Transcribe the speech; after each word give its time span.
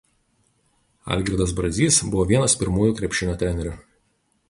Algirdas 1.17 1.53
Brazys 1.61 2.01
buvo 2.15 2.25
vienas 2.35 2.59
pirmųjų 2.65 2.99
krepšinio 3.03 3.41
trenerių. 3.45 3.81